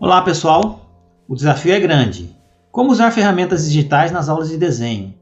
[0.00, 2.32] Olá pessoal, o desafio é grande.
[2.70, 5.12] Como usar ferramentas digitais nas aulas de desenho?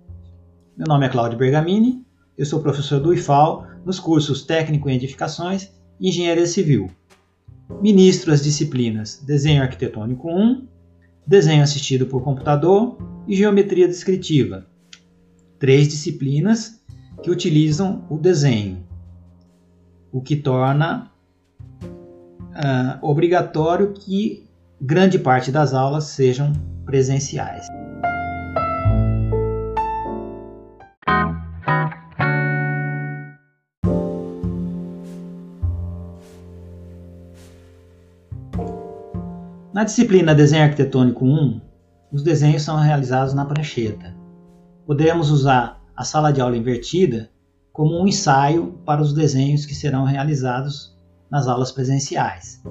[0.76, 2.04] Meu nome é Cláudio Bergamini,
[2.36, 6.90] eu sou professor do IFAL nos cursos Técnico em Edificações e Engenharia Civil.
[7.80, 10.68] Ministro as disciplinas Desenho Arquitetônico 1,
[11.26, 14.66] Desenho Assistido por Computador e Geometria Descritiva.
[15.58, 16.82] Três disciplinas
[17.22, 18.86] que utilizam o desenho,
[20.12, 21.10] o que torna
[21.82, 24.46] uh, obrigatório que
[24.80, 26.52] grande parte das aulas sejam
[26.84, 27.66] presenciais.
[39.72, 41.60] Na disciplina Desenho Arquitetônico 1,
[42.12, 44.14] os desenhos são realizados na prancheta.
[44.86, 47.30] Podemos usar a sala de aula invertida
[47.72, 50.96] como um ensaio para os desenhos que serão realizados
[51.30, 52.62] nas aulas presenciais.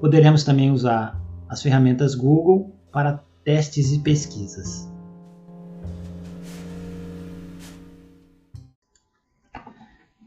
[0.00, 4.88] Poderemos também usar as ferramentas Google para testes e pesquisas.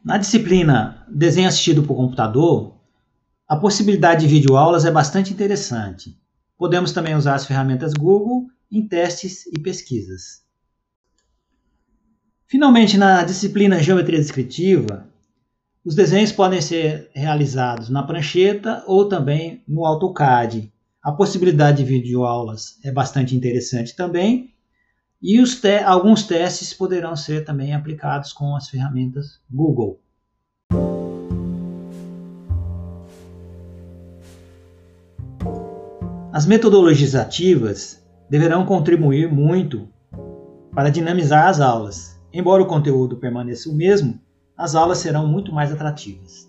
[0.03, 2.75] Na disciplina Desenho assistido por computador,
[3.47, 6.17] a possibilidade de videoaulas é bastante interessante.
[6.57, 10.43] Podemos também usar as ferramentas Google em testes e pesquisas.
[12.45, 15.07] Finalmente, na disciplina Geometria Descritiva,
[15.83, 20.71] os desenhos podem ser realizados na prancheta ou também no AutoCAD,
[21.09, 24.53] a possibilidade de videoaulas é bastante interessante também.
[25.19, 29.99] E te alguns testes poderão ser também aplicados com as ferramentas Google.
[36.31, 39.89] As metodologias ativas deverão contribuir muito
[40.71, 42.21] para dinamizar as aulas.
[42.31, 44.21] Embora o conteúdo permaneça o mesmo,
[44.55, 46.48] as aulas serão muito mais atrativas.